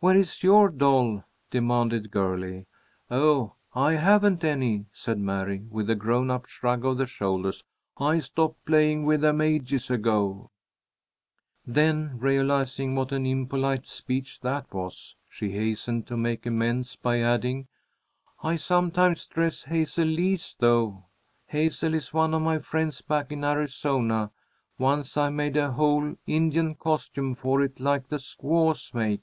"Where 0.00 0.18
is 0.18 0.42
your 0.42 0.68
doll?" 0.68 1.22
demanded 1.52 2.10
Girlie. 2.10 2.66
"Oh, 3.08 3.54
I 3.72 3.92
haven't 3.92 4.42
any," 4.42 4.86
said 4.92 5.16
Mary, 5.16 5.64
with 5.70 5.88
a 5.88 5.94
grown 5.94 6.28
up 6.28 6.46
shrug 6.46 6.84
of 6.84 6.96
the 6.98 7.06
shoulders. 7.06 7.62
"I 7.96 8.18
stopped 8.18 8.64
playing 8.64 9.04
with 9.04 9.20
them 9.20 9.40
ages 9.40 9.90
ago." 9.90 10.50
Then 11.64 12.18
realizing 12.18 12.96
what 12.96 13.12
an 13.12 13.26
impolite 13.26 13.86
speech 13.86 14.40
that 14.40 14.74
was, 14.74 15.14
she 15.30 15.50
hastened 15.50 16.08
to 16.08 16.16
make 16.16 16.46
amends 16.46 16.96
by 16.96 17.20
adding: 17.20 17.68
"I 18.42 18.56
sometimes 18.56 19.26
dress 19.28 19.62
Hazel 19.62 20.08
Lee's, 20.08 20.56
though. 20.58 21.04
Hazel 21.46 21.94
is 21.94 22.12
one 22.12 22.34
of 22.34 22.42
my 22.42 22.58
friends 22.58 23.00
back 23.02 23.30
in 23.30 23.44
Arizona. 23.44 24.32
Once 24.78 25.16
I 25.16 25.30
made 25.30 25.56
a 25.56 25.70
whole 25.70 26.16
Indian 26.26 26.74
costume 26.74 27.34
for 27.34 27.62
it 27.62 27.78
like 27.78 28.08
the 28.08 28.18
squaws 28.18 28.90
make. 28.92 29.20